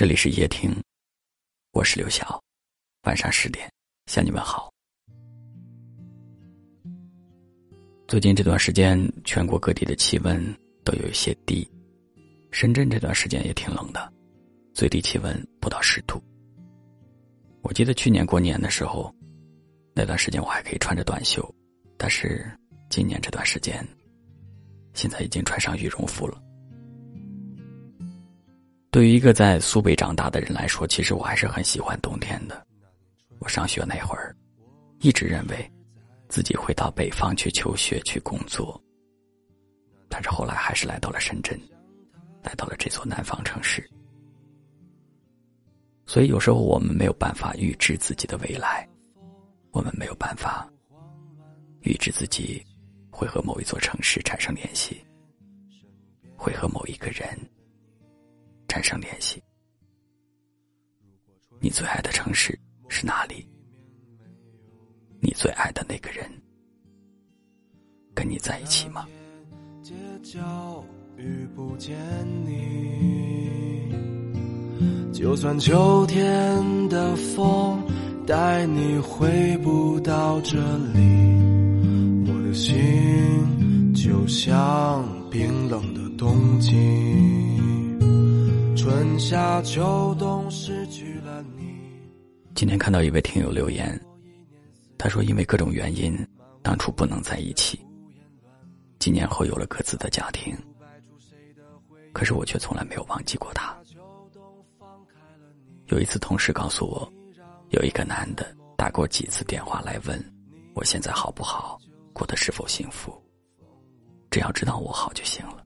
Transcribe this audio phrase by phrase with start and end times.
[0.00, 0.74] 这里是夜听，
[1.72, 2.42] 我是刘晓。
[3.02, 3.70] 晚上十点
[4.06, 4.72] 向你们好。
[8.08, 10.42] 最近这段时间，全国各地的气温
[10.84, 11.70] 都有一些低，
[12.50, 14.10] 深圳这段时间也挺冷的，
[14.72, 16.18] 最低气温不到十度。
[17.60, 19.14] 我记得去年过年的时候，
[19.94, 21.46] 那段时间我还可以穿着短袖，
[21.98, 22.50] 但是
[22.88, 23.86] 今年这段时间，
[24.94, 26.42] 现在已经穿上羽绒服了。
[28.90, 32.66] 对于一个在苏北长大的人来说，其实我还是很喜欢冬天的。
[33.38, 34.34] 我上学那会儿，
[34.98, 35.72] 一直认为
[36.28, 38.82] 自己会到北方去求学、去工作，
[40.08, 41.56] 但是后来还是来到了深圳，
[42.42, 43.88] 来到了这座南方城市。
[46.04, 48.88] 所以有时候我们没有办法预知自己的未来，
[49.70, 50.68] 我们没有办法
[51.82, 52.60] 预知自己
[53.08, 55.00] 会和某一座城市产生联系，
[56.36, 57.38] 会和某一个人。
[58.70, 59.42] 产生联系。
[61.58, 62.56] 你最爱的城市
[62.88, 63.44] 是哪里？
[65.20, 66.24] 你最爱的那个人
[68.14, 69.08] 跟你在一起吗？
[75.12, 77.84] 就算秋天的风
[78.24, 80.56] 带你回不到这
[80.94, 81.00] 里，
[82.24, 87.29] 我的心就像冰冷的冬季。
[89.20, 91.78] 夏秋冬失去了你。
[92.54, 94.00] 今天看到一位听友留言，
[94.96, 96.16] 他说因为各种原因，
[96.62, 97.78] 当初不能在一起，
[98.98, 100.56] 几年后有了各自的家庭，
[102.14, 103.76] 可是我却从来没有忘记过他。
[105.88, 107.12] 有一次同事告诉我，
[107.68, 110.18] 有一个男的打过几次电话来问
[110.74, 111.78] 我现在好不好，
[112.14, 113.12] 过得是否幸福，
[114.30, 115.62] 只要知道我好就行了。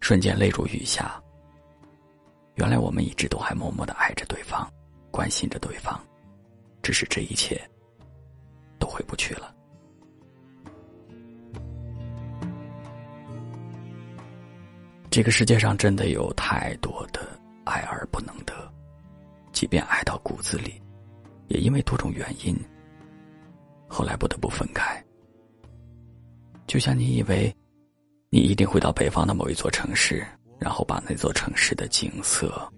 [0.00, 1.21] 瞬间泪如雨下。
[2.54, 4.70] 原来我们一直都还默默的爱着对方，
[5.10, 5.98] 关心着对方，
[6.82, 7.60] 只是这一切
[8.78, 9.54] 都回不去了。
[15.10, 17.20] 这个世界上真的有太多的
[17.64, 18.54] 爱而不能得，
[19.52, 20.80] 即便爱到骨子里，
[21.48, 22.56] 也因为多种原因，
[23.88, 25.02] 后来不得不分开。
[26.66, 27.54] 就像你以为，
[28.30, 30.26] 你一定会到北方的某一座城市。
[30.62, 32.72] 然后把那座城市的景色，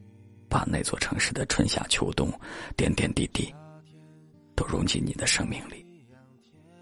[0.49, 2.33] 把那座城市的春夏秋冬，
[2.79, 3.55] 点点滴滴，
[4.57, 5.85] 都融进你的生命里。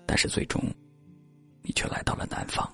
[0.06, 0.62] 但是最终，
[1.60, 2.72] 你却来到了南方。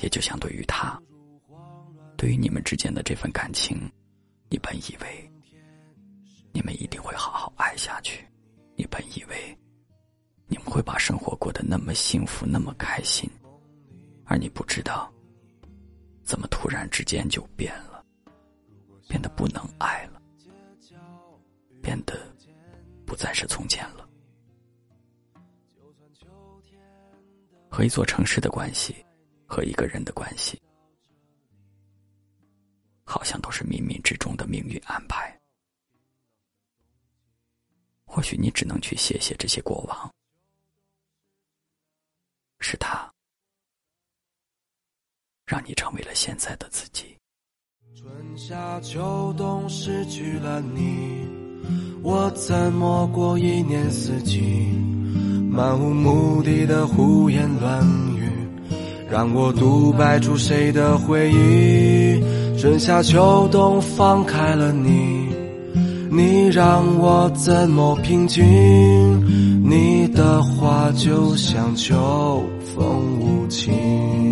[0.00, 1.00] 也就相对于他，
[2.18, 3.90] 对于你们之间的这份感情，
[4.50, 5.30] 你本以为
[6.52, 8.28] 你们一定会好好爱下去，
[8.76, 9.58] 你本以为
[10.46, 13.30] 你们会把生活过得那么幸福，那么开心，
[14.26, 15.10] 而你不知道。
[16.32, 18.02] 怎么突然之间就变了？
[19.06, 20.22] 变得不能爱了，
[21.82, 22.34] 变得
[23.06, 24.08] 不再是从前了。
[27.70, 29.04] 和一座城市的关系，
[29.46, 30.58] 和一个人的关系，
[33.04, 35.38] 好像都是冥冥之中的命运安排。
[38.06, 40.10] 或许你只能去谢谢这些过往，
[42.58, 43.12] 是他。
[45.46, 47.04] 让你成为了现在的自己。
[47.94, 51.26] 春夏秋冬失去了你，
[52.02, 54.40] 我怎么过一年四季？
[55.50, 57.86] 漫无目的的胡言乱
[58.16, 58.28] 语，
[59.10, 62.22] 让我独白出谁的回忆？
[62.58, 65.28] 春夏秋冬放开了你，
[66.10, 68.42] 你让我怎么平静？
[69.68, 72.42] 你的话就像秋
[72.74, 74.31] 风无情。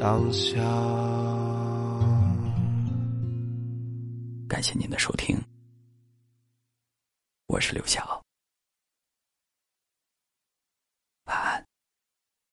[0.00, 0.58] 当下。
[4.48, 5.38] 感谢您的收听，
[7.48, 8.24] 我是刘晓。